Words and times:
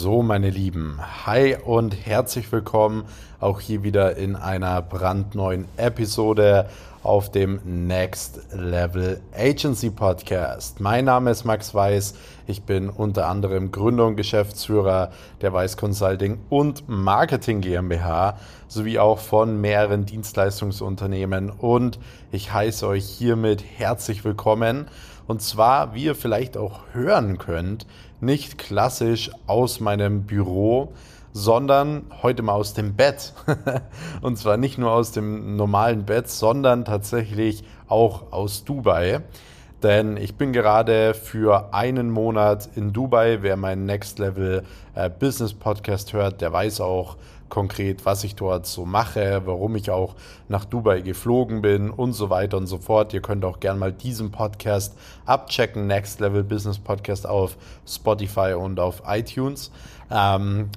So, 0.00 0.22
meine 0.22 0.48
Lieben, 0.50 1.00
hi 1.26 1.56
und 1.56 2.06
herzlich 2.06 2.52
willkommen 2.52 3.06
auch 3.40 3.58
hier 3.58 3.82
wieder 3.82 4.16
in 4.16 4.36
einer 4.36 4.80
brandneuen 4.80 5.64
Episode 5.76 6.66
auf 7.02 7.30
dem 7.30 7.60
Next 7.86 8.40
Level 8.52 9.20
Agency 9.36 9.90
Podcast. 9.90 10.80
Mein 10.80 11.04
Name 11.04 11.30
ist 11.30 11.44
Max 11.44 11.74
Weiß. 11.74 12.14
Ich 12.46 12.62
bin 12.62 12.88
unter 12.88 13.28
anderem 13.28 13.70
Gründer 13.70 14.06
und 14.06 14.16
Geschäftsführer 14.16 15.12
der 15.40 15.52
Weiß 15.52 15.76
Consulting 15.76 16.38
und 16.48 16.88
Marketing 16.88 17.60
GmbH 17.60 18.38
sowie 18.66 18.98
auch 18.98 19.18
von 19.18 19.60
mehreren 19.60 20.06
Dienstleistungsunternehmen 20.06 21.50
und 21.50 21.98
ich 22.32 22.52
heiße 22.52 22.86
euch 22.86 23.04
hiermit 23.04 23.62
herzlich 23.76 24.24
willkommen 24.24 24.86
und 25.28 25.42
zwar, 25.42 25.94
wie 25.94 26.04
ihr 26.04 26.14
vielleicht 26.14 26.56
auch 26.56 26.80
hören 26.92 27.36
könnt, 27.36 27.86
nicht 28.20 28.56
klassisch 28.56 29.30
aus 29.46 29.78
meinem 29.78 30.22
Büro, 30.24 30.94
sondern 31.38 32.04
heute 32.22 32.42
mal 32.42 32.54
aus 32.54 32.74
dem 32.74 32.94
Bett. 32.94 33.32
und 34.22 34.36
zwar 34.36 34.56
nicht 34.56 34.76
nur 34.76 34.90
aus 34.90 35.12
dem 35.12 35.56
normalen 35.56 36.04
Bett, 36.04 36.28
sondern 36.28 36.84
tatsächlich 36.84 37.62
auch 37.86 38.32
aus 38.32 38.64
Dubai. 38.64 39.20
Denn 39.82 40.16
ich 40.16 40.34
bin 40.34 40.52
gerade 40.52 41.14
für 41.14 41.72
einen 41.72 42.10
Monat 42.10 42.68
in 42.74 42.92
Dubai. 42.92 43.38
Wer 43.42 43.56
meinen 43.56 43.86
Next 43.86 44.18
Level 44.18 44.64
äh, 44.96 45.08
Business 45.08 45.54
Podcast 45.54 46.12
hört, 46.12 46.40
der 46.40 46.52
weiß 46.52 46.80
auch, 46.80 47.16
konkret, 47.48 48.04
was 48.04 48.24
ich 48.24 48.34
dort 48.34 48.66
so 48.66 48.84
mache, 48.84 49.42
warum 49.46 49.76
ich 49.76 49.90
auch 49.90 50.16
nach 50.48 50.64
Dubai 50.64 51.00
geflogen 51.00 51.62
bin 51.62 51.90
und 51.90 52.12
so 52.12 52.28
weiter 52.28 52.56
und 52.56 52.66
so 52.66 52.78
fort. 52.78 53.14
Ihr 53.14 53.22
könnt 53.22 53.44
auch 53.44 53.60
gerne 53.60 53.78
mal 53.78 53.92
diesen 53.92 54.30
Podcast 54.30 54.98
abchecken, 55.24 55.86
Next 55.86 56.20
Level 56.20 56.44
Business 56.44 56.78
Podcast 56.78 57.26
auf 57.26 57.56
Spotify 57.86 58.52
und 58.52 58.78
auf 58.80 59.02
iTunes. 59.06 59.70
Ähm, 60.10 60.68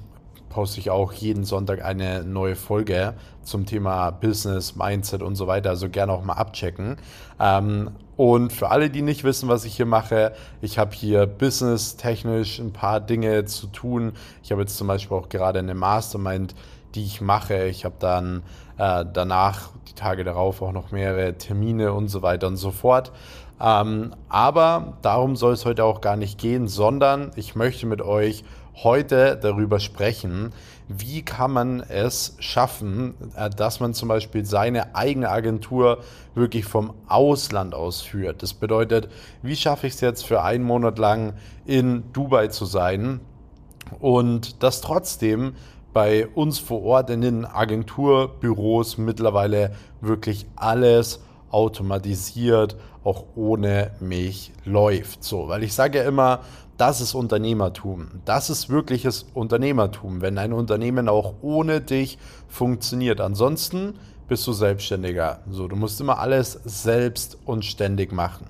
poste 0.52 0.80
ich 0.80 0.90
auch 0.90 1.14
jeden 1.14 1.44
Sonntag 1.44 1.82
eine 1.82 2.24
neue 2.24 2.56
Folge 2.56 3.14
zum 3.42 3.64
Thema 3.64 4.10
Business, 4.10 4.76
Mindset 4.76 5.22
und 5.22 5.34
so 5.34 5.46
weiter. 5.46 5.70
Also 5.70 5.88
gerne 5.88 6.12
auch 6.12 6.22
mal 6.24 6.34
abchecken. 6.34 6.98
Ähm, 7.40 7.90
und 8.18 8.52
für 8.52 8.68
alle, 8.68 8.90
die 8.90 9.00
nicht 9.00 9.24
wissen, 9.24 9.48
was 9.48 9.64
ich 9.64 9.76
hier 9.76 9.86
mache, 9.86 10.32
ich 10.60 10.78
habe 10.78 10.94
hier 10.94 11.26
business-technisch 11.26 12.58
ein 12.58 12.72
paar 12.72 13.00
Dinge 13.00 13.46
zu 13.46 13.66
tun. 13.68 14.12
Ich 14.42 14.52
habe 14.52 14.60
jetzt 14.60 14.76
zum 14.76 14.88
Beispiel 14.88 15.16
auch 15.16 15.30
gerade 15.30 15.58
eine 15.58 15.74
Mastermind, 15.74 16.54
die 16.94 17.04
ich 17.04 17.22
mache. 17.22 17.64
Ich 17.64 17.86
habe 17.86 17.94
dann 17.98 18.42
äh, 18.76 19.06
danach, 19.10 19.70
die 19.88 19.94
Tage 19.94 20.22
darauf, 20.22 20.60
auch 20.60 20.72
noch 20.72 20.92
mehrere 20.92 21.32
Termine 21.38 21.94
und 21.94 22.08
so 22.08 22.20
weiter 22.20 22.46
und 22.46 22.58
so 22.58 22.70
fort. 22.70 23.10
Ähm, 23.58 24.14
aber 24.28 24.98
darum 25.00 25.34
soll 25.34 25.54
es 25.54 25.64
heute 25.64 25.84
auch 25.84 26.02
gar 26.02 26.16
nicht 26.16 26.38
gehen, 26.38 26.68
sondern 26.68 27.30
ich 27.36 27.54
möchte 27.54 27.86
mit 27.86 28.02
euch 28.02 28.44
heute 28.74 29.38
darüber 29.40 29.80
sprechen, 29.80 30.52
wie 30.88 31.22
kann 31.22 31.52
man 31.52 31.80
es 31.80 32.36
schaffen, 32.38 33.14
äh, 33.36 33.50
dass 33.50 33.80
man 33.80 33.94
zum 33.94 34.08
Beispiel 34.08 34.44
seine 34.44 34.94
eigene 34.94 35.28
Agentur 35.30 35.98
wirklich 36.34 36.64
vom 36.64 36.94
Ausland 37.06 37.74
aus 37.74 38.00
führt. 38.00 38.42
Das 38.42 38.54
bedeutet, 38.54 39.08
wie 39.42 39.56
schaffe 39.56 39.86
ich 39.86 39.94
es 39.94 40.00
jetzt 40.00 40.26
für 40.26 40.42
einen 40.42 40.64
Monat 40.64 40.98
lang 40.98 41.34
in 41.64 42.04
Dubai 42.12 42.48
zu 42.48 42.64
sein 42.64 43.20
und 44.00 44.62
das 44.62 44.80
trotzdem 44.80 45.54
bei 45.92 46.26
uns 46.26 46.58
vor 46.58 46.82
Ort 46.82 47.10
in 47.10 47.20
den 47.20 47.44
Agenturbüros 47.44 48.96
mittlerweile 48.96 49.72
wirklich 50.00 50.46
alles 50.56 51.20
automatisiert, 51.50 52.76
auch 53.04 53.24
ohne 53.34 53.90
mich 54.00 54.52
läuft. 54.64 55.24
So, 55.24 55.48
weil 55.48 55.62
ich 55.62 55.74
sage 55.74 55.98
ja 55.98 56.04
immer, 56.04 56.40
das 56.76 57.00
ist 57.00 57.14
Unternehmertum. 57.14 58.08
Das 58.24 58.50
ist 58.50 58.68
wirkliches 58.68 59.26
Unternehmertum, 59.34 60.20
wenn 60.20 60.38
ein 60.38 60.52
Unternehmen 60.52 61.08
auch 61.08 61.34
ohne 61.42 61.80
dich 61.80 62.18
funktioniert. 62.48 63.20
Ansonsten 63.20 63.94
bist 64.28 64.46
du 64.46 64.52
Selbstständiger. 64.52 65.40
So, 65.50 65.68
du 65.68 65.76
musst 65.76 66.00
immer 66.00 66.18
alles 66.18 66.58
selbst 66.64 67.38
und 67.44 67.64
ständig 67.64 68.12
machen. 68.12 68.46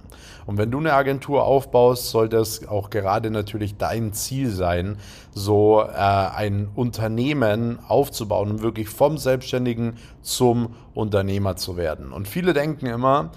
Und 0.47 0.59
wenn 0.59 0.71
du 0.71 0.79
eine 0.79 0.93
Agentur 0.95 1.45
aufbaust, 1.45 2.11
sollte 2.11 2.37
es 2.37 2.67
auch 2.67 2.91
gerade 2.91 3.31
natürlich 3.31 3.77
dein 3.77 4.13
Ziel 4.13 4.51
sein, 4.51 4.97
so 5.33 5.83
äh, 5.83 5.87
ein 5.95 6.69
Unternehmen 6.75 7.79
aufzubauen 7.87 8.51
und 8.51 8.63
wirklich 8.63 8.89
vom 8.89 9.19
Selbstständigen 9.19 9.95
zum 10.21 10.75
Unternehmer 10.95 11.57
zu 11.57 11.77
werden. 11.77 12.13
Und 12.13 12.29
viele 12.29 12.55
denken 12.55 12.87
immer, 12.87 13.31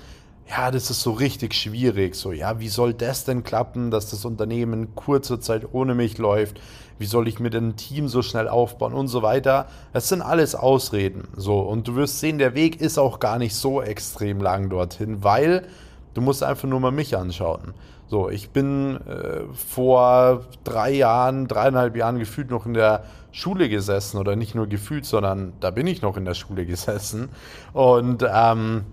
ja, 0.47 0.69
das 0.69 0.91
ist 0.91 1.01
so 1.01 1.11
richtig 1.11 1.53
schwierig. 1.53 2.16
So, 2.16 2.31
ja, 2.31 2.59
wie 2.59 2.67
soll 2.69 2.94
das 2.94 3.25
denn 3.25 3.44
klappen, 3.44 3.89
dass 3.89 4.11
das 4.11 4.25
Unternehmen 4.25 4.94
kurze 4.95 5.39
Zeit 5.39 5.67
ohne 5.73 5.95
mich 5.95 6.17
läuft? 6.17 6.59
Wie 7.00 7.06
soll 7.06 7.28
ich 7.28 7.39
mir 7.39 7.50
denn 7.50 7.69
ein 7.69 7.75
Team 7.75 8.07
so 8.07 8.22
schnell 8.22 8.47
aufbauen 8.47 8.94
und 8.94 9.07
so 9.07 9.22
weiter? 9.22 9.67
Das 9.91 10.07
sind 10.07 10.22
alles 10.22 10.56
Ausreden. 10.56 11.28
So, 11.35 11.59
und 11.59 11.88
du 11.88 11.95
wirst 11.95 12.19
sehen, 12.19 12.38
der 12.38 12.53
Weg 12.53 12.79
ist 12.79 12.97
auch 12.97 13.19
gar 13.19 13.39
nicht 13.39 13.56
so 13.56 13.81
extrem 13.81 14.39
lang 14.39 14.69
dorthin, 14.69 15.23
weil 15.23 15.67
du 16.13 16.22
musst 16.22 16.44
einfach 16.44 16.67
nur 16.67 16.79
mal 16.79 16.91
mich 16.91 17.17
anschauen. 17.17 17.73
So, 18.07 18.29
ich 18.29 18.51
bin 18.51 18.97
äh, 19.07 19.41
vor 19.53 20.45
drei 20.63 20.91
Jahren, 20.91 21.47
dreieinhalb 21.47 21.95
Jahren 21.97 22.19
gefühlt 22.19 22.51
noch 22.51 22.67
in 22.67 22.75
der 22.75 23.03
Schule 23.31 23.67
gesessen 23.67 24.19
oder 24.19 24.35
nicht 24.35 24.53
nur 24.53 24.67
gefühlt, 24.67 25.06
sondern 25.06 25.53
da 25.59 25.72
bin 25.72 25.88
ich 25.88 26.03
noch 26.03 26.16
in 26.16 26.23
der 26.23 26.35
Schule 26.35 26.66
gesessen 26.67 27.29
und 27.73 28.23
ähm, 28.31 28.85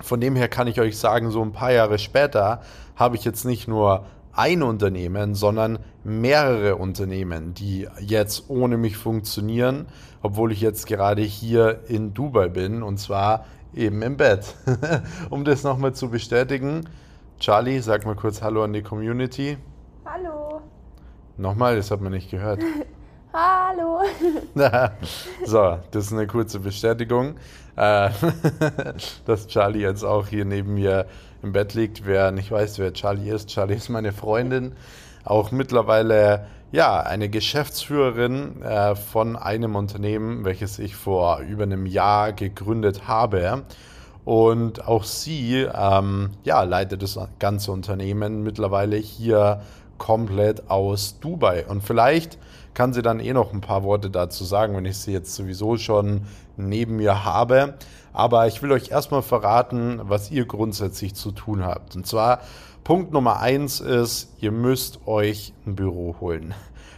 von 0.00 0.20
dem 0.20 0.36
her 0.36 0.48
kann 0.48 0.66
ich 0.66 0.80
euch 0.80 0.98
sagen, 0.98 1.30
so 1.30 1.42
ein 1.42 1.52
paar 1.52 1.72
Jahre 1.72 1.98
später 1.98 2.60
habe 2.94 3.16
ich 3.16 3.24
jetzt 3.24 3.44
nicht 3.44 3.68
nur 3.68 4.06
ein 4.32 4.62
Unternehmen, 4.62 5.34
sondern 5.34 5.78
mehrere 6.04 6.76
Unternehmen, 6.76 7.54
die 7.54 7.88
jetzt 8.00 8.48
ohne 8.48 8.76
mich 8.76 8.96
funktionieren, 8.96 9.86
obwohl 10.22 10.52
ich 10.52 10.60
jetzt 10.60 10.86
gerade 10.86 11.22
hier 11.22 11.80
in 11.88 12.12
Dubai 12.12 12.48
bin 12.48 12.82
und 12.82 12.98
zwar 12.98 13.46
eben 13.74 14.02
im 14.02 14.16
Bett. 14.16 14.54
um 15.30 15.44
das 15.44 15.62
nochmal 15.62 15.94
zu 15.94 16.10
bestätigen, 16.10 16.88
Charlie, 17.38 17.80
sag 17.80 18.04
mal 18.04 18.14
kurz 18.14 18.42
Hallo 18.42 18.64
an 18.64 18.72
die 18.72 18.82
Community. 18.82 19.56
Hallo. 20.04 20.62
Nochmal, 21.36 21.76
das 21.76 21.90
hat 21.90 22.00
man 22.00 22.12
nicht 22.12 22.30
gehört. 22.30 22.60
So, 25.44 25.78
das 25.90 26.06
ist 26.06 26.12
eine 26.12 26.26
kurze 26.26 26.60
Bestätigung, 26.60 27.36
äh, 27.76 28.10
dass 29.26 29.46
Charlie 29.46 29.80
jetzt 29.80 30.02
auch 30.02 30.28
hier 30.28 30.44
neben 30.44 30.74
mir 30.74 31.06
im 31.42 31.52
Bett 31.52 31.74
liegt. 31.74 32.06
Wer 32.06 32.30
nicht 32.30 32.50
weiß, 32.50 32.78
wer 32.78 32.92
Charlie 32.92 33.30
ist, 33.30 33.48
Charlie 33.48 33.76
ist 33.76 33.88
meine 33.88 34.12
Freundin, 34.12 34.72
auch 35.24 35.50
mittlerweile 35.52 36.46
ja 36.72 37.00
eine 37.00 37.28
Geschäftsführerin 37.28 38.62
äh, 38.62 38.96
von 38.96 39.36
einem 39.36 39.76
Unternehmen, 39.76 40.44
welches 40.44 40.78
ich 40.78 40.96
vor 40.96 41.40
über 41.40 41.62
einem 41.62 41.86
Jahr 41.86 42.32
gegründet 42.32 43.06
habe. 43.06 43.62
Und 44.24 44.88
auch 44.88 45.04
sie 45.04 45.68
ähm, 45.72 46.30
ja, 46.42 46.64
leitet 46.64 47.02
das 47.02 47.18
ganze 47.38 47.70
Unternehmen 47.70 48.42
mittlerweile 48.42 48.96
hier 48.96 49.62
komplett 49.98 50.68
aus 50.68 51.20
Dubai. 51.20 51.64
Und 51.66 51.84
vielleicht 51.84 52.36
kann 52.76 52.92
sie 52.92 53.00
dann 53.00 53.20
eh 53.20 53.32
noch 53.32 53.54
ein 53.54 53.62
paar 53.62 53.84
Worte 53.84 54.10
dazu 54.10 54.44
sagen, 54.44 54.76
wenn 54.76 54.84
ich 54.84 54.98
sie 54.98 55.10
jetzt 55.10 55.34
sowieso 55.34 55.78
schon 55.78 56.26
neben 56.58 56.96
mir 56.96 57.24
habe. 57.24 57.74
Aber 58.12 58.46
ich 58.48 58.62
will 58.62 58.70
euch 58.70 58.90
erstmal 58.90 59.22
verraten, 59.22 59.98
was 60.04 60.30
ihr 60.30 60.44
grundsätzlich 60.44 61.14
zu 61.14 61.32
tun 61.32 61.64
habt. 61.64 61.96
Und 61.96 62.06
zwar 62.06 62.42
Punkt 62.84 63.12
Nummer 63.12 63.40
eins 63.40 63.80
ist, 63.80 64.30
ihr 64.40 64.52
müsst 64.52 65.06
euch 65.06 65.54
ein 65.66 65.74
Büro 65.74 66.16
holen. 66.20 66.54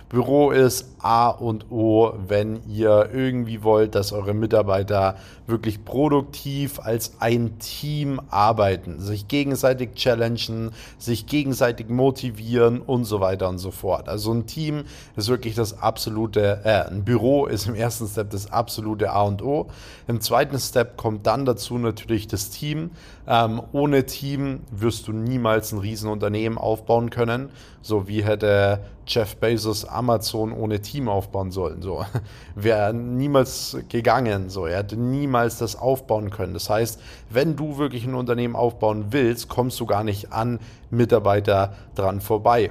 Büro 0.08 0.52
ist 0.52 0.88
A 1.00 1.28
und 1.28 1.70
O, 1.70 2.14
wenn 2.26 2.60
ihr 2.66 3.10
irgendwie 3.12 3.62
wollt, 3.62 3.94
dass 3.94 4.12
eure 4.12 4.32
Mitarbeiter 4.32 5.16
wirklich 5.46 5.84
produktiv 5.84 6.80
als 6.80 7.12
ein 7.20 7.58
Team 7.58 8.20
arbeiten, 8.30 9.00
sich 9.00 9.28
gegenseitig 9.28 9.94
challengen, 9.94 10.70
sich 10.98 11.26
gegenseitig 11.26 11.88
motivieren 11.88 12.80
und 12.80 13.04
so 13.04 13.20
weiter 13.20 13.48
und 13.48 13.58
so 13.58 13.70
fort. 13.70 14.08
Also 14.08 14.32
ein 14.32 14.46
Team 14.46 14.84
ist 15.16 15.28
wirklich 15.28 15.54
das 15.54 15.82
absolute, 15.82 16.60
äh, 16.64 16.88
ein 16.90 17.04
Büro 17.04 17.46
ist 17.46 17.66
im 17.66 17.74
ersten 17.74 18.06
Step 18.06 18.30
das 18.30 18.50
absolute 18.50 19.10
A 19.10 19.22
und 19.22 19.42
O. 19.42 19.68
Im 20.06 20.20
zweiten 20.20 20.58
Step 20.58 20.96
kommt 20.96 21.26
dann 21.26 21.44
dazu 21.44 21.78
natürlich 21.78 22.28
das 22.28 22.50
Team. 22.50 22.90
Ähm, 23.26 23.62
ohne 23.72 24.06
Team 24.06 24.60
wirst 24.70 25.06
du 25.06 25.12
niemals 25.12 25.72
ein 25.72 25.78
Riesenunternehmen 25.78 26.58
aufbauen 26.58 27.10
können. 27.10 27.50
So 27.82 28.08
wie 28.08 28.24
hätte 28.24 28.80
Jeff 29.06 29.36
Bezos 29.36 29.86
Amazon 29.98 30.52
ohne 30.52 30.80
Team 30.80 31.08
aufbauen 31.08 31.50
sollen. 31.50 31.82
So 31.82 32.04
wäre 32.54 32.94
niemals 32.94 33.76
gegangen. 33.88 34.48
So 34.48 34.66
er 34.66 34.78
hätte 34.78 34.96
niemals 34.96 35.58
das 35.58 35.76
aufbauen 35.76 36.30
können. 36.30 36.54
Das 36.54 36.70
heißt, 36.70 37.00
wenn 37.28 37.56
du 37.56 37.78
wirklich 37.78 38.06
ein 38.06 38.14
Unternehmen 38.14 38.56
aufbauen 38.56 39.06
willst, 39.10 39.48
kommst 39.48 39.78
du 39.80 39.86
gar 39.86 40.04
nicht 40.04 40.32
an 40.32 40.60
Mitarbeiter 40.90 41.74
dran 41.94 42.20
vorbei. 42.20 42.70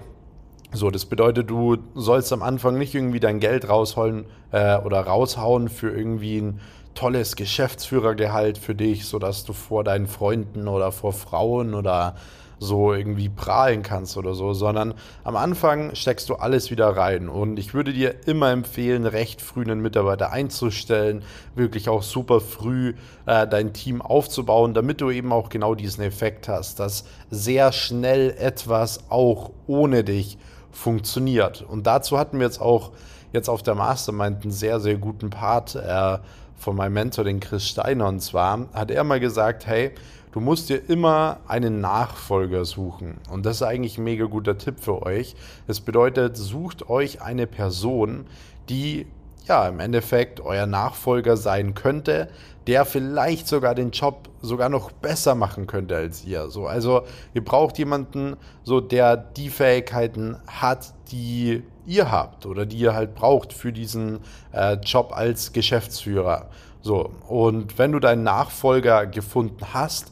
So, 0.73 0.91
das 0.91 1.05
bedeutet, 1.05 1.49
du 1.49 1.77
sollst 1.95 2.33
am 2.33 2.41
Anfang 2.41 2.77
nicht 2.77 2.93
irgendwie 2.93 3.21
dein 3.21 3.39
Geld 3.39 3.69
rausholen 3.69 4.25
äh, 4.51 4.77
oder 4.77 4.99
raushauen 5.01 5.69
für 5.69 5.89
irgendwie 5.89 6.39
ein 6.39 6.59
tolles 6.93 7.35
Geschäftsführergehalt 7.35 8.57
für 8.57 8.75
dich, 8.75 9.05
sodass 9.05 9.45
du 9.45 9.53
vor 9.53 9.83
deinen 9.83 10.07
Freunden 10.07 10.67
oder 10.67 10.91
vor 10.91 11.13
Frauen 11.13 11.73
oder 11.73 12.15
so 12.59 12.93
irgendwie 12.93 13.29
prahlen 13.29 13.83
kannst 13.83 14.17
oder 14.17 14.33
so, 14.33 14.53
sondern 14.53 14.93
am 15.23 15.35
Anfang 15.35 15.93
steckst 15.95 16.29
du 16.29 16.35
alles 16.35 16.71
wieder 16.71 16.89
rein. 16.89 17.29
Und 17.29 17.59
ich 17.59 17.73
würde 17.73 17.93
dir 17.93 18.15
immer 18.25 18.51
empfehlen, 18.51 19.05
recht 19.05 19.41
früh 19.41 19.61
einen 19.61 19.81
Mitarbeiter 19.81 20.31
einzustellen, 20.31 21.23
wirklich 21.55 21.89
auch 21.89 22.03
super 22.03 22.39
früh 22.39 22.93
äh, 23.25 23.47
dein 23.47 23.73
Team 23.73 24.01
aufzubauen, 24.01 24.73
damit 24.73 25.01
du 25.01 25.11
eben 25.11 25.31
auch 25.31 25.49
genau 25.49 25.75
diesen 25.75 26.03
Effekt 26.03 26.47
hast, 26.47 26.79
dass 26.79 27.05
sehr 27.29 27.71
schnell 27.71 28.35
etwas 28.37 29.09
auch 29.09 29.51
ohne 29.67 30.03
dich 30.03 30.37
funktioniert. 30.71 31.61
Und 31.61 31.87
dazu 31.87 32.17
hatten 32.17 32.39
wir 32.39 32.45
jetzt 32.45 32.61
auch 32.61 32.91
jetzt 33.33 33.49
auf 33.49 33.61
der 33.61 33.75
Mastermind 33.75 34.43
einen 34.43 34.51
sehr, 34.51 34.79
sehr 34.79 34.97
guten 34.97 35.29
Part 35.29 35.75
äh, 35.75 36.17
von 36.57 36.75
meinem 36.75 36.93
Mentor, 36.93 37.23
den 37.23 37.39
Chris 37.39 37.67
Steiner. 37.67 38.07
Und 38.07 38.21
zwar 38.21 38.67
hat 38.73 38.91
er 38.91 39.03
mal 39.03 39.19
gesagt, 39.19 39.67
hey, 39.67 39.91
du 40.31 40.39
musst 40.39 40.69
dir 40.69 40.89
immer 40.89 41.37
einen 41.47 41.81
Nachfolger 41.81 42.65
suchen. 42.65 43.17
Und 43.29 43.45
das 43.45 43.57
ist 43.57 43.63
eigentlich 43.63 43.97
ein 43.97 44.03
mega 44.03 44.25
guter 44.25 44.57
Tipp 44.57 44.79
für 44.79 45.03
euch. 45.03 45.35
Das 45.67 45.79
bedeutet, 45.79 46.37
sucht 46.37 46.89
euch 46.89 47.21
eine 47.21 47.47
Person, 47.47 48.25
die 48.69 49.07
ja 49.47 49.67
im 49.67 49.79
Endeffekt 49.79 50.41
euer 50.41 50.65
Nachfolger 50.65 51.37
sein 51.37 51.73
könnte, 51.73 52.29
der 52.67 52.85
vielleicht 52.85 53.47
sogar 53.47 53.75
den 53.75 53.91
Job 53.91 54.29
sogar 54.47 54.69
noch 54.69 54.91
besser 54.91 55.35
machen 55.35 55.67
könnte 55.67 55.95
als 55.95 56.25
ihr. 56.25 56.49
So, 56.49 56.67
also 56.67 57.03
ihr 57.33 57.43
braucht 57.43 57.77
jemanden, 57.77 58.37
so 58.63 58.81
der 58.81 59.15
die 59.17 59.49
Fähigkeiten 59.49 60.37
hat, 60.47 60.93
die 61.11 61.63
ihr 61.85 62.11
habt 62.11 62.45
oder 62.45 62.65
die 62.65 62.77
ihr 62.77 62.95
halt 62.95 63.15
braucht 63.15 63.53
für 63.53 63.71
diesen 63.71 64.19
äh, 64.51 64.73
Job 64.83 65.11
als 65.13 65.53
Geschäftsführer. 65.53 66.49
So, 66.81 67.11
und 67.27 67.77
wenn 67.77 67.91
du 67.91 67.99
deinen 67.99 68.23
Nachfolger 68.23 69.07
gefunden 69.07 69.73
hast, 69.73 70.11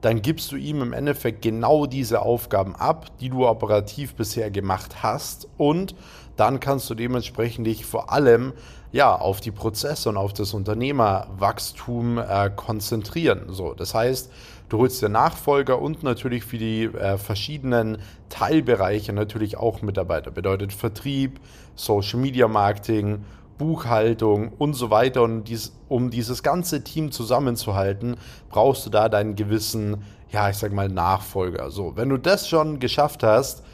dann 0.00 0.20
gibst 0.20 0.52
du 0.52 0.56
ihm 0.56 0.82
im 0.82 0.92
Endeffekt 0.92 1.40
genau 1.40 1.86
diese 1.86 2.20
Aufgaben 2.20 2.76
ab, 2.76 3.06
die 3.20 3.30
du 3.30 3.46
operativ 3.46 4.14
bisher 4.14 4.50
gemacht 4.50 5.02
hast 5.02 5.48
und 5.56 5.94
dann 6.36 6.60
kannst 6.60 6.88
du 6.90 6.94
dementsprechend 6.94 7.66
dich 7.66 7.84
vor 7.84 8.12
allem 8.12 8.52
ja, 8.94 9.12
auf 9.12 9.40
die 9.40 9.50
Prozesse 9.50 10.08
und 10.08 10.16
auf 10.16 10.32
das 10.32 10.54
Unternehmerwachstum 10.54 12.18
äh, 12.18 12.48
konzentrieren. 12.54 13.46
So, 13.48 13.74
das 13.74 13.92
heißt, 13.92 14.30
du 14.68 14.78
holst 14.78 15.02
dir 15.02 15.08
Nachfolger 15.08 15.82
und 15.82 16.04
natürlich 16.04 16.44
für 16.44 16.58
die 16.58 16.84
äh, 16.84 17.18
verschiedenen 17.18 17.98
Teilbereiche 18.28 19.12
natürlich 19.12 19.56
auch 19.56 19.82
Mitarbeiter. 19.82 20.30
Bedeutet 20.30 20.72
Vertrieb, 20.72 21.40
Social 21.74 22.20
Media 22.20 22.46
Marketing, 22.46 23.24
Buchhaltung 23.58 24.52
und 24.58 24.74
so 24.74 24.90
weiter. 24.90 25.22
Und 25.22 25.44
dies, 25.44 25.72
um 25.88 26.10
dieses 26.10 26.44
ganze 26.44 26.84
Team 26.84 27.10
zusammenzuhalten, 27.10 28.16
brauchst 28.48 28.86
du 28.86 28.90
da 28.90 29.08
deinen 29.08 29.34
gewissen, 29.34 30.04
ja, 30.30 30.50
ich 30.50 30.56
sag 30.56 30.72
mal, 30.72 30.88
Nachfolger. 30.88 31.72
So, 31.72 31.96
wenn 31.96 32.10
du 32.10 32.16
das 32.16 32.48
schon 32.48 32.78
geschafft 32.78 33.24
hast, 33.24 33.64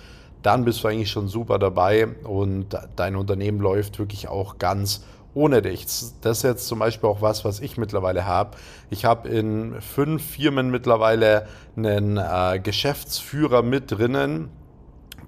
dann 0.43 0.65
bist 0.65 0.83
du 0.83 0.89
eigentlich 0.89 1.11
schon 1.11 1.29
super 1.29 1.59
dabei 1.59 2.09
und 2.25 2.67
dein 2.97 3.17
Unternehmen 3.17 3.61
läuft 3.61 3.99
wirklich 3.99 4.29
auch 4.29 4.59
ganz 4.59 5.05
ohne 5.35 5.63
dich. 5.63 5.87
Das 6.23 6.39
ist 6.39 6.43
jetzt 6.43 6.67
zum 6.67 6.81
Beispiel 6.81 7.09
auch 7.09 7.23
was, 7.23 7.45
was 7.45 7.61
ich 7.61 7.77
mittlerweile 7.77 8.27
habe. 8.27 8.57
Ich 8.91 9.05
habe 9.05 9.29
in 9.29 9.81
fünf 9.81 10.25
Firmen 10.25 10.71
mittlerweile 10.71 11.47
einen 11.77 12.17
äh, 12.17 12.59
Geschäftsführer 12.61 13.63
mit 13.63 13.93
drinnen, 13.93 14.49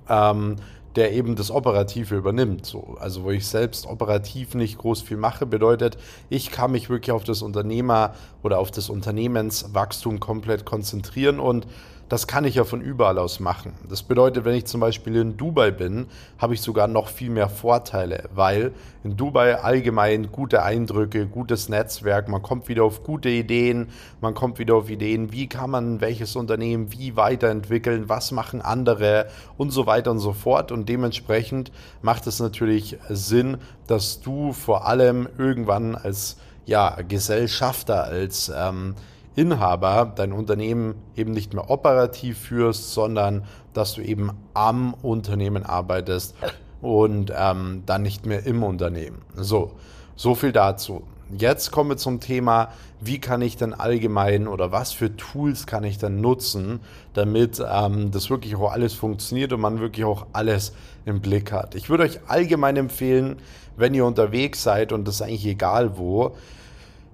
ähm, 0.08 0.56
der 0.96 1.12
eben 1.12 1.36
das 1.36 1.50
Operative 1.50 2.16
übernimmt. 2.16 2.66
So, 2.66 2.96
also 3.00 3.24
wo 3.24 3.30
ich 3.30 3.46
selbst 3.46 3.86
operativ 3.86 4.54
nicht 4.54 4.78
groß 4.78 5.02
viel 5.02 5.16
mache, 5.16 5.46
bedeutet, 5.46 5.96
ich 6.28 6.50
kann 6.50 6.72
mich 6.72 6.90
wirklich 6.90 7.12
auf 7.12 7.24
das 7.24 7.42
Unternehmer 7.42 8.14
oder 8.42 8.58
auf 8.58 8.70
das 8.70 8.90
Unternehmenswachstum 8.90 10.20
komplett 10.20 10.64
konzentrieren 10.64 11.40
und 11.40 11.66
das 12.12 12.26
kann 12.26 12.44
ich 12.44 12.56
ja 12.56 12.64
von 12.64 12.82
überall 12.82 13.16
aus 13.16 13.40
machen. 13.40 13.72
Das 13.88 14.02
bedeutet, 14.02 14.44
wenn 14.44 14.54
ich 14.54 14.66
zum 14.66 14.82
Beispiel 14.82 15.16
in 15.16 15.38
Dubai 15.38 15.70
bin, 15.70 16.08
habe 16.36 16.52
ich 16.52 16.60
sogar 16.60 16.86
noch 16.86 17.08
viel 17.08 17.30
mehr 17.30 17.48
Vorteile, 17.48 18.28
weil 18.34 18.72
in 19.02 19.16
Dubai 19.16 19.58
allgemein 19.58 20.30
gute 20.30 20.62
Eindrücke, 20.62 21.26
gutes 21.26 21.70
Netzwerk, 21.70 22.28
man 22.28 22.42
kommt 22.42 22.68
wieder 22.68 22.84
auf 22.84 23.02
gute 23.02 23.30
Ideen, 23.30 23.88
man 24.20 24.34
kommt 24.34 24.58
wieder 24.58 24.74
auf 24.74 24.90
Ideen, 24.90 25.32
wie 25.32 25.46
kann 25.46 25.70
man 25.70 26.02
welches 26.02 26.36
Unternehmen 26.36 26.92
wie 26.92 27.16
weiterentwickeln, 27.16 28.10
was 28.10 28.30
machen 28.30 28.60
andere 28.60 29.28
und 29.56 29.70
so 29.70 29.86
weiter 29.86 30.10
und 30.10 30.18
so 30.18 30.34
fort. 30.34 30.70
Und 30.70 30.90
dementsprechend 30.90 31.72
macht 32.02 32.26
es 32.26 32.40
natürlich 32.40 32.98
Sinn, 33.08 33.56
dass 33.86 34.20
du 34.20 34.52
vor 34.52 34.86
allem 34.86 35.30
irgendwann 35.38 35.94
als 35.94 36.36
ja, 36.66 36.94
Gesellschafter, 37.08 38.04
als 38.04 38.52
ähm, 38.54 38.96
Inhaber 39.34 40.12
dein 40.14 40.32
Unternehmen 40.32 40.94
eben 41.16 41.32
nicht 41.32 41.54
mehr 41.54 41.70
operativ 41.70 42.38
führst, 42.38 42.92
sondern 42.92 43.44
dass 43.72 43.94
du 43.94 44.02
eben 44.02 44.30
am 44.54 44.94
Unternehmen 44.94 45.64
arbeitest 45.64 46.34
und 46.82 47.32
ähm, 47.34 47.82
dann 47.86 48.02
nicht 48.02 48.26
mehr 48.26 48.44
im 48.44 48.62
Unternehmen. 48.62 49.22
So, 49.34 49.72
so 50.16 50.34
viel 50.34 50.52
dazu. 50.52 51.02
Jetzt 51.34 51.70
kommen 51.70 51.90
wir 51.90 51.96
zum 51.96 52.20
Thema, 52.20 52.72
wie 53.00 53.18
kann 53.18 53.40
ich 53.40 53.56
denn 53.56 53.72
allgemein 53.72 54.46
oder 54.46 54.70
was 54.70 54.92
für 54.92 55.16
Tools 55.16 55.66
kann 55.66 55.82
ich 55.82 55.96
dann 55.96 56.20
nutzen, 56.20 56.80
damit 57.14 57.62
ähm, 57.66 58.10
das 58.10 58.28
wirklich 58.28 58.54
auch 58.56 58.70
alles 58.70 58.92
funktioniert 58.92 59.54
und 59.54 59.60
man 59.60 59.80
wirklich 59.80 60.04
auch 60.04 60.26
alles 60.34 60.74
im 61.06 61.22
Blick 61.22 61.50
hat. 61.50 61.74
Ich 61.74 61.88
würde 61.88 62.04
euch 62.04 62.20
allgemein 62.28 62.76
empfehlen, 62.76 63.36
wenn 63.76 63.94
ihr 63.94 64.04
unterwegs 64.04 64.62
seid 64.62 64.92
und 64.92 65.08
das 65.08 65.16
ist 65.16 65.22
eigentlich 65.22 65.46
egal 65.46 65.96
wo, 65.96 66.36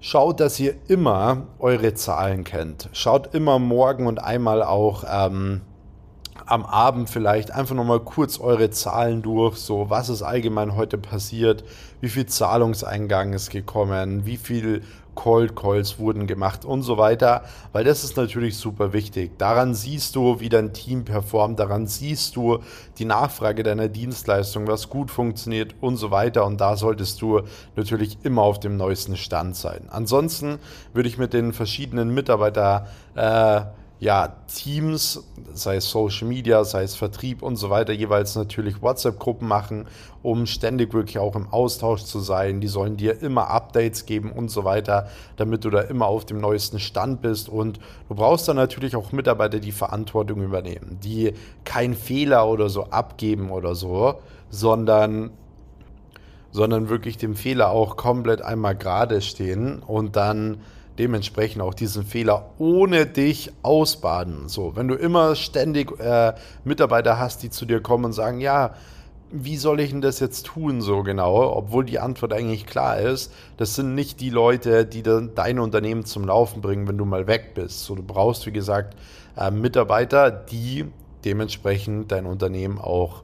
Schaut, 0.01 0.39
dass 0.39 0.59
ihr 0.59 0.75
immer 0.87 1.47
eure 1.59 1.93
Zahlen 1.93 2.45
kennt. 2.45 2.89
Schaut 2.93 3.33
immer 3.33 3.59
morgen 3.59 4.07
und 4.07 4.23
einmal 4.23 4.63
auch 4.63 5.03
ähm, 5.09 5.61
am 6.49 6.65
Abend 6.65 7.09
vielleicht 7.09 7.51
einfach 7.51 7.75
nochmal 7.75 7.99
kurz 7.99 8.39
eure 8.39 8.69
Zahlen 8.71 9.21
durch. 9.21 9.57
So, 9.57 9.89
was 9.89 10.09
ist 10.09 10.21
allgemein 10.21 10.75
heute 10.75 10.97
passiert? 10.97 11.63
Wie 12.01 12.09
viel 12.09 12.25
Zahlungseingang 12.25 13.33
ist 13.33 13.51
gekommen? 13.51 14.25
Wie 14.25 14.37
viel 14.37 14.81
Cold 15.19 15.53
Calls 15.53 15.99
wurden 15.99 16.27
gemacht 16.27 16.63
und 16.63 16.81
so 16.81 16.97
weiter, 16.97 17.43
weil 17.73 17.83
das 17.83 18.05
ist 18.05 18.15
natürlich 18.15 18.55
super 18.55 18.93
wichtig. 18.93 19.37
Daran 19.37 19.73
siehst 19.73 20.15
du, 20.15 20.39
wie 20.39 20.47
dein 20.47 20.71
Team 20.71 21.03
performt, 21.03 21.59
daran 21.59 21.87
siehst 21.87 22.37
du 22.37 22.59
die 22.99 23.03
Nachfrage 23.03 23.63
deiner 23.63 23.89
Dienstleistung, 23.89 24.67
was 24.67 24.89
gut 24.89 25.11
funktioniert 25.11 25.75
und 25.81 25.97
so 25.97 26.09
weiter 26.09 26.45
und 26.45 26.61
da 26.61 26.77
solltest 26.77 27.21
du 27.21 27.41
natürlich 27.75 28.17
immer 28.23 28.43
auf 28.43 28.61
dem 28.61 28.77
neuesten 28.77 29.17
Stand 29.17 29.57
sein. 29.57 29.89
Ansonsten 29.89 30.57
würde 30.93 31.09
ich 31.09 31.17
mit 31.17 31.33
den 31.33 31.51
verschiedenen 31.51 32.13
Mitarbeiter 32.13 32.87
äh, 33.15 33.61
ja, 33.99 34.33
Teams, 34.47 35.25
sei 35.53 35.75
es 35.75 35.89
Social 35.89 36.27
Media, 36.27 36.63
sei 36.63 36.83
es 36.83 36.95
Vertrieb 36.95 37.41
und 37.41 37.57
so 37.57 37.69
weiter, 37.69 37.91
jeweils 37.91 38.35
natürlich 38.35 38.81
WhatsApp-Gruppen 38.81 39.45
machen, 39.45 39.87
um 40.23 40.45
ständig 40.45 40.93
wirklich 40.93 41.19
auch 41.19 41.35
im 41.35 41.49
Austausch 41.49 42.03
zu 42.03 42.19
sein. 42.19 42.61
Die 42.61 42.69
sollen 42.69 42.95
dir 42.95 43.21
immer 43.21 43.49
Updates 43.49 44.05
geben 44.05 44.31
und 44.31 44.49
so 44.49 44.63
weiter, 44.63 45.09
damit 45.35 45.65
du 45.65 45.69
da 45.69 45.81
immer 45.81 46.05
auf 46.05 46.25
dem 46.25 46.39
neuesten 46.39 46.79
Stand 46.79 47.21
bist. 47.21 47.49
Und 47.49 47.79
du 48.07 48.15
brauchst 48.15 48.47
dann 48.47 48.55
natürlich 48.55 48.95
auch 48.95 49.11
Mitarbeiter, 49.11 49.59
die 49.59 49.73
Verantwortung 49.73 50.43
übernehmen, 50.43 50.97
die 51.03 51.33
keinen 51.65 51.93
Fehler 51.93 52.47
oder 52.47 52.69
so 52.69 52.85
abgeben 52.85 53.51
oder 53.51 53.75
so, 53.75 54.15
sondern 54.49 55.31
sondern 56.51 56.89
wirklich 56.89 57.17
dem 57.17 57.35
Fehler 57.35 57.69
auch 57.69 57.95
komplett 57.95 58.41
einmal 58.41 58.75
gerade 58.75 59.21
stehen 59.21 59.83
und 59.83 60.15
dann 60.15 60.57
dementsprechend 60.99 61.61
auch 61.61 61.73
diesen 61.73 62.05
Fehler 62.05 62.51
ohne 62.59 63.05
dich 63.05 63.51
ausbaden. 63.63 64.49
So, 64.49 64.75
wenn 64.75 64.87
du 64.87 64.95
immer 64.95 65.35
ständig 65.35 65.97
äh, 65.99 66.33
Mitarbeiter 66.63 67.17
hast, 67.17 67.41
die 67.41 67.49
zu 67.49 67.65
dir 67.65 67.81
kommen 67.81 68.05
und 68.05 68.13
sagen, 68.13 68.41
ja, 68.41 68.75
wie 69.31 69.57
soll 69.57 69.79
ich 69.79 69.91
denn 69.91 70.01
das 70.01 70.19
jetzt 70.19 70.47
tun, 70.47 70.81
so 70.81 71.03
genau, 71.03 71.55
obwohl 71.55 71.85
die 71.85 71.99
Antwort 71.99 72.33
eigentlich 72.33 72.65
klar 72.65 72.97
ist, 72.97 73.31
das 73.57 73.75
sind 73.75 73.93
nicht 73.95 74.19
die 74.21 74.31
Leute, 74.31 74.85
die 74.85 75.03
dann 75.03 75.35
dein 75.35 75.59
Unternehmen 75.59 76.03
zum 76.03 76.25
Laufen 76.25 76.61
bringen, 76.61 76.87
wenn 76.87 76.97
du 76.97 77.05
mal 77.05 77.27
weg 77.27 77.53
bist. 77.53 77.83
So, 77.83 77.95
du 77.95 78.03
brauchst, 78.03 78.45
wie 78.47 78.51
gesagt, 78.51 78.95
äh, 79.37 79.51
Mitarbeiter, 79.51 80.31
die 80.31 80.85
dementsprechend 81.25 82.11
dein 82.11 82.25
Unternehmen 82.25 82.79
auch 82.79 83.23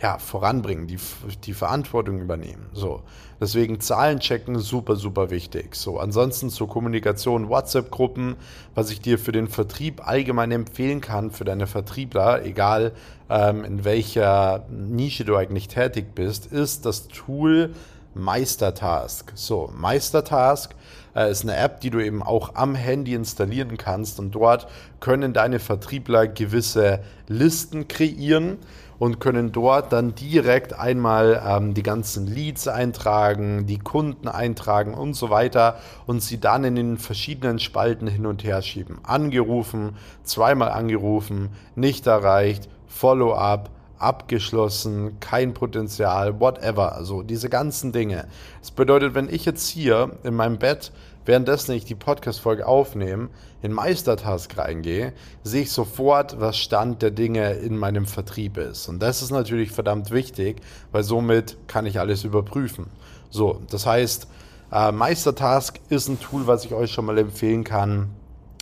ja, 0.00 0.18
voranbringen, 0.18 0.86
die, 0.86 0.98
die 1.44 1.54
Verantwortung 1.54 2.20
übernehmen. 2.20 2.66
So. 2.72 3.02
Deswegen 3.40 3.80
Zahlen 3.80 4.20
checken, 4.20 4.58
super, 4.58 4.96
super 4.96 5.30
wichtig. 5.30 5.74
So, 5.74 5.98
ansonsten 5.98 6.48
zur 6.48 6.68
Kommunikation, 6.68 7.48
WhatsApp-Gruppen, 7.48 8.36
was 8.74 8.90
ich 8.90 9.00
dir 9.00 9.18
für 9.18 9.32
den 9.32 9.48
Vertrieb 9.48 10.06
allgemein 10.06 10.50
empfehlen 10.52 11.00
kann, 11.00 11.30
für 11.30 11.44
deine 11.44 11.66
Vertriebler, 11.66 12.44
egal 12.44 12.92
ähm, 13.28 13.64
in 13.64 13.84
welcher 13.84 14.66
Nische 14.70 15.24
du 15.24 15.36
eigentlich 15.36 15.68
tätig 15.68 16.14
bist, 16.14 16.46
ist 16.46 16.86
das 16.86 17.08
Tool 17.08 17.74
Meistertask. 18.14 19.32
So, 19.34 19.70
Meistertask 19.74 20.74
äh, 21.16 21.30
ist 21.30 21.42
eine 21.42 21.56
App, 21.56 21.80
die 21.80 21.90
du 21.90 21.98
eben 22.04 22.22
auch 22.22 22.54
am 22.54 22.74
Handy 22.74 23.14
installieren 23.14 23.76
kannst 23.78 24.20
und 24.20 24.32
dort 24.32 24.68
können 25.00 25.32
deine 25.32 25.58
Vertriebler 25.58 26.28
gewisse 26.28 27.00
Listen 27.26 27.88
kreieren 27.88 28.58
und 28.98 29.20
können 29.20 29.52
dort 29.52 29.92
dann 29.92 30.14
direkt 30.14 30.78
einmal 30.78 31.42
ähm, 31.46 31.74
die 31.74 31.82
ganzen 31.82 32.26
Leads 32.26 32.68
eintragen, 32.68 33.66
die 33.66 33.78
Kunden 33.78 34.28
eintragen 34.28 34.94
und 34.94 35.14
so 35.14 35.30
weiter 35.30 35.78
und 36.06 36.22
sie 36.22 36.38
dann 36.40 36.64
in 36.64 36.76
den 36.76 36.98
verschiedenen 36.98 37.58
Spalten 37.58 38.06
hin 38.06 38.26
und 38.26 38.44
her 38.44 38.62
schieben. 38.62 38.98
Angerufen, 39.02 39.96
zweimal 40.22 40.70
angerufen, 40.70 41.50
nicht 41.74 42.06
erreicht, 42.06 42.68
Follow-up, 42.86 43.70
abgeschlossen, 43.98 45.18
kein 45.20 45.54
Potenzial, 45.54 46.40
whatever. 46.40 46.94
Also 46.94 47.22
diese 47.22 47.48
ganzen 47.48 47.92
Dinge. 47.92 48.26
Das 48.60 48.70
bedeutet, 48.70 49.14
wenn 49.14 49.28
ich 49.28 49.44
jetzt 49.44 49.68
hier 49.68 50.18
in 50.22 50.34
meinem 50.34 50.58
Bett 50.58 50.92
währenddessen 51.26 51.72
ich 51.72 51.84
die 51.84 51.94
Podcast-Folge 51.94 52.66
aufnehme, 52.66 53.28
in 53.60 53.72
Meistertask 53.72 54.56
reingehe, 54.56 55.12
sehe 55.42 55.62
ich 55.62 55.72
sofort, 55.72 56.40
was 56.40 56.56
Stand 56.56 57.02
der 57.02 57.10
Dinge 57.10 57.52
in 57.54 57.76
meinem 57.76 58.06
Vertrieb 58.06 58.56
ist. 58.56 58.88
Und 58.88 59.00
das 59.00 59.22
ist 59.22 59.32
natürlich 59.32 59.72
verdammt 59.72 60.10
wichtig, 60.10 60.60
weil 60.92 61.02
somit 61.02 61.56
kann 61.66 61.84
ich 61.84 61.98
alles 61.98 62.24
überprüfen. 62.24 62.86
So, 63.28 63.60
das 63.70 63.86
heißt, 63.86 64.28
äh, 64.72 64.92
Meistertask 64.92 65.80
ist 65.88 66.08
ein 66.08 66.20
Tool, 66.20 66.46
was 66.46 66.64
ich 66.64 66.72
euch 66.72 66.92
schon 66.92 67.06
mal 67.06 67.18
empfehlen 67.18 67.64
kann. 67.64 68.10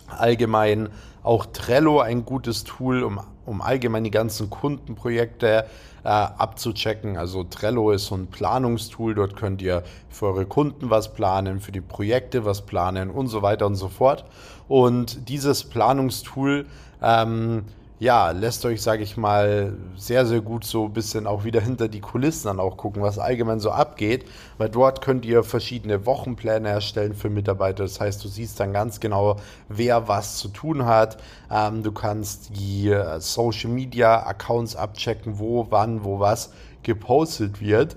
Allgemein 0.07 0.89
auch 1.25 1.47
Trello 1.47 1.99
ein 1.99 2.23
gutes 2.23 2.63
Tool, 2.63 3.03
um, 3.03 3.19
um 3.45 3.61
allgemein 3.61 4.03
die 4.03 4.11
ganzen 4.11 4.49
Kundenprojekte 4.49 5.65
äh, 6.03 6.07
abzuchecken. 6.07 7.17
Also 7.17 7.43
Trello 7.43 7.91
ist 7.91 8.05
so 8.05 8.15
ein 8.15 8.27
Planungstool, 8.27 9.15
dort 9.15 9.35
könnt 9.35 9.61
ihr 9.61 9.83
für 10.09 10.27
eure 10.27 10.45
Kunden 10.45 10.89
was 10.89 11.13
planen, 11.13 11.59
für 11.59 11.71
die 11.71 11.81
Projekte 11.81 12.45
was 12.45 12.65
planen 12.65 13.09
und 13.09 13.27
so 13.27 13.41
weiter 13.41 13.65
und 13.65 13.75
so 13.75 13.89
fort. 13.89 14.25
Und 14.67 15.29
dieses 15.29 15.63
Planungstool 15.63 16.67
ähm, 17.01 17.63
ja, 17.97 18.31
lässt 18.31 18.65
euch, 18.65 18.81
sage 18.81 19.03
ich 19.03 19.15
mal, 19.15 19.73
sehr, 19.95 20.25
sehr 20.25 20.41
gut 20.41 20.65
so 20.65 20.85
ein 20.85 20.93
bisschen 20.93 21.27
auch 21.27 21.45
wieder 21.45 21.61
hinter 21.61 21.87
die 21.87 22.01
Kulissen 22.01 22.47
dann 22.47 22.59
auch 22.59 22.75
gucken, 22.75 23.01
was 23.01 23.19
allgemein 23.19 23.61
so 23.61 23.71
abgeht, 23.71 24.25
weil 24.57 24.67
dort 24.67 25.01
könnt 25.01 25.25
ihr 25.25 25.43
verschiedene 25.43 26.05
Wochenpläne 26.05 26.67
erstellen 26.67 27.13
für 27.13 27.29
Mitarbeiter. 27.29 27.83
Das 27.83 28.01
heißt, 28.01 28.21
du 28.23 28.27
siehst 28.27 28.59
dann 28.59 28.73
ganz 28.73 28.99
genau, 28.99 29.37
wer 29.69 30.09
was 30.09 30.37
zu 30.37 30.49
tun 30.49 30.85
hat. 30.85 31.17
Ähm, 31.49 31.83
du 31.83 31.93
kannst 31.93 32.57
die 32.57 32.89
äh, 32.89 33.21
Social 33.21 33.71
Media 33.71 34.25
Accounts 34.25 34.75
abchecken, 34.75 35.39
wo, 35.39 35.67
wann, 35.69 36.03
wo 36.03 36.19
was 36.19 36.51
gepostet 36.83 37.61
wird. 37.61 37.95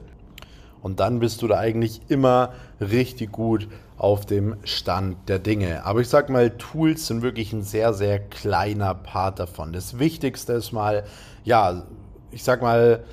Und 0.81 1.01
dann 1.01 1.19
bist 1.19 1.43
du 1.43 1.49
da 1.49 1.59
eigentlich 1.59 2.03
immer 2.09 2.53
richtig 2.81 3.33
gut 3.33 3.67
auf 3.99 4.25
dem 4.25 4.57
Stand 4.63 5.29
der 5.29 5.41
Dinge. 5.41 5.85
Aber 5.85 6.01
ich 6.01 6.09
sag 6.09 6.31
mal, 6.31 6.51
Tools 6.51 7.09
sind 7.09 7.23
wirklich 7.23 7.53
ein 7.53 7.63
sehr, 7.63 7.93
sehr 7.93 8.21
kleiner 8.21 8.95
Part 8.95 9.41
davon. 9.41 9.73
Das 9.73 9.99
Wichtigste 9.99 10.53
ist 10.55 10.73
mal, 10.73 11.05
ja, 11.45 11.83
ich 12.31 12.45
sag 12.45 12.63
mal, 12.63 13.05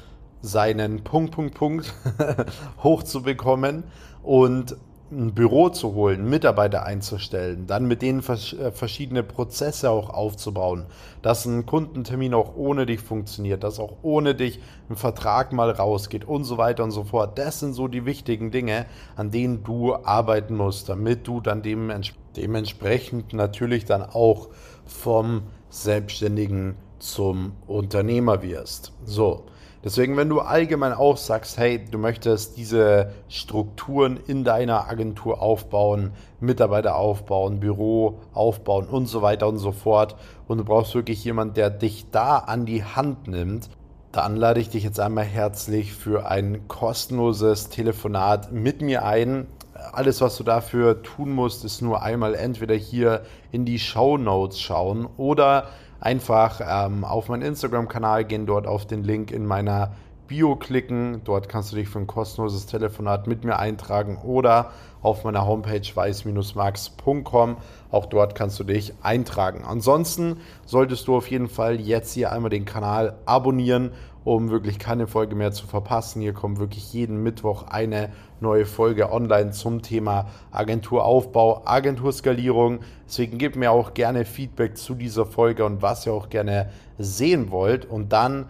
seinen 0.41 1.03
Punkt, 1.03 1.31
Punkt, 1.31 1.55
Punkt 1.55 1.93
hochzubekommen 2.83 3.83
und 4.21 4.75
ein 5.11 5.33
Büro 5.33 5.69
zu 5.69 5.93
holen, 5.93 6.27
Mitarbeiter 6.27 6.85
einzustellen, 6.85 7.67
dann 7.67 7.87
mit 7.87 8.01
denen 8.01 8.21
äh, 8.21 8.71
verschiedene 8.71 9.23
Prozesse 9.23 9.91
auch 9.91 10.09
aufzubauen, 10.09 10.85
dass 11.21 11.45
ein 11.45 11.65
Kundentermin 11.65 12.33
auch 12.33 12.55
ohne 12.55 12.85
dich 12.85 13.01
funktioniert, 13.01 13.63
dass 13.63 13.79
auch 13.79 13.97
ohne 14.01 14.33
dich 14.33 14.59
ein 14.89 14.95
Vertrag 14.95 15.53
mal 15.53 15.69
rausgeht 15.69 16.25
und 16.25 16.43
so 16.43 16.57
weiter 16.57 16.83
und 16.83 16.91
so 16.91 17.03
fort. 17.03 17.37
Das 17.37 17.59
sind 17.59 17.73
so 17.73 17.87
die 17.87 18.05
wichtigen 18.05 18.49
Dinge, 18.49 18.87
an 19.15 19.29
denen 19.29 19.63
du 19.63 19.95
arbeiten 19.95 20.55
musst, 20.55 20.89
damit 20.89 21.27
du 21.27 21.39
dann 21.39 21.61
dementsprechend 21.61 23.33
natürlich 23.33 23.85
dann 23.85 24.01
auch 24.01 24.49
vom 24.85 25.43
Selbstständigen 25.69 26.75
zum 26.99 27.53
Unternehmer 27.67 28.41
wirst. 28.41 28.91
So. 29.05 29.45
Deswegen, 29.85 30.17
wenn 30.17 30.29
du 30.29 30.41
allgemein 30.41 30.93
auch 30.93 31.15
sagst, 31.15 31.59
hey, 31.59 31.85
du 31.85 31.99
möchtest 31.99 32.57
diese 32.57 33.11
Strukturen 33.29 34.17
in 34.25 34.43
deiner 34.43 34.89
Agentur 34.89 35.43
aufbauen, 35.43 36.13
Mitarbeiter 36.39 36.95
aufbauen, 36.95 37.59
Büro 37.59 38.17
aufbauen 38.33 38.87
und 38.87 39.05
so 39.05 39.21
weiter 39.21 39.47
und 39.47 39.59
so 39.59 39.71
fort, 39.71 40.15
und 40.47 40.57
du 40.57 40.63
brauchst 40.65 40.95
wirklich 40.95 41.23
jemanden, 41.23 41.53
der 41.53 41.69
dich 41.69 42.07
da 42.09 42.39
an 42.39 42.65
die 42.65 42.83
Hand 42.83 43.27
nimmt, 43.27 43.69
dann 44.11 44.35
lade 44.35 44.59
ich 44.59 44.69
dich 44.69 44.83
jetzt 44.83 44.99
einmal 44.99 45.25
herzlich 45.25 45.93
für 45.93 46.27
ein 46.31 46.67
kostenloses 46.67 47.69
Telefonat 47.69 48.51
mit 48.51 48.81
mir 48.81 49.05
ein. 49.05 49.45
Alles, 49.93 50.19
was 50.19 50.35
du 50.37 50.43
dafür 50.43 51.03
tun 51.03 51.31
musst, 51.31 51.63
ist 51.63 51.83
nur 51.83 52.01
einmal 52.01 52.33
entweder 52.33 52.73
hier 52.73 53.21
in 53.51 53.65
die 53.65 53.77
Show 53.77 54.17
Notes 54.17 54.59
schauen 54.59 55.07
oder 55.17 55.67
einfach 56.05 56.61
ähm, 56.61 57.03
auf 57.03 57.29
meinen 57.29 57.41
Instagram-Kanal 57.41 58.25
gehen, 58.25 58.45
dort 58.45 58.67
auf 58.67 58.85
den 58.85 59.03
Link 59.03 59.31
in 59.31 59.45
meiner 59.45 59.91
Bio 60.27 60.55
klicken. 60.55 61.21
Dort 61.23 61.49
kannst 61.49 61.71
du 61.71 61.75
dich 61.75 61.89
für 61.89 61.99
ein 61.99 62.07
kostenloses 62.07 62.65
Telefonat 62.65 63.27
mit 63.27 63.43
mir 63.43 63.57
eintragen 63.57 64.17
oder 64.23 64.71
auf 65.01 65.23
meiner 65.23 65.45
Homepage 65.45 65.87
weiß-max.com. 65.93 67.57
Auch 67.91 68.05
dort 68.07 68.35
kannst 68.35 68.59
du 68.59 68.63
dich 68.63 68.93
eintragen. 69.01 69.63
Ansonsten 69.63 70.37
solltest 70.65 71.07
du 71.07 71.15
auf 71.17 71.29
jeden 71.29 71.47
Fall 71.47 71.79
jetzt 71.79 72.13
hier 72.13 72.31
einmal 72.31 72.49
den 72.49 72.65
Kanal 72.65 73.17
abonnieren 73.25 73.91
um 74.25 74.49
wirklich 74.49 74.79
keine 74.79 75.07
Folge 75.07 75.35
mehr 75.35 75.51
zu 75.51 75.67
verpassen. 75.67 76.19
Hier 76.19 76.33
kommt 76.33 76.59
wirklich 76.59 76.91
jeden 76.91 77.21
Mittwoch 77.21 77.67
eine 77.67 78.11
neue 78.41 78.65
Folge 78.65 79.11
online 79.11 79.51
zum 79.51 79.83
Thema 79.83 80.27
Agenturaufbau, 80.51 81.61
Agenturskalierung. 81.65 82.79
Deswegen 83.07 83.37
gebt 83.37 83.55
mir 83.55 83.71
auch 83.71 83.93
gerne 83.93 84.25
Feedback 84.25 84.77
zu 84.77 84.95
dieser 84.95 85.27
Folge 85.27 85.63
und 85.63 85.83
was 85.83 86.07
ihr 86.07 86.13
auch 86.13 86.29
gerne 86.29 86.71
sehen 86.97 87.51
wollt. 87.51 87.85
Und 87.85 88.11
dann 88.11 88.47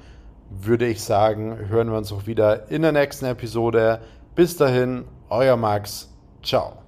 würde 0.61 0.85
ich 0.87 1.03
sagen, 1.03 1.67
hören 1.69 1.89
wir 1.89 1.97
uns 1.97 2.11
auch 2.11 2.27
wieder 2.27 2.69
in 2.69 2.81
der 2.81 2.91
nächsten 2.91 3.25
Episode. 3.25 3.99
Bis 4.35 4.57
dahin, 4.57 5.05
euer 5.29 5.57
Max. 5.57 6.13
Ciao. 6.43 6.84